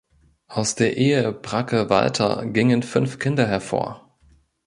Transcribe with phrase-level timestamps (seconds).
[0.47, 4.17] Aus der Ehe Bracke-Walter gingen fünf Kinder hervor.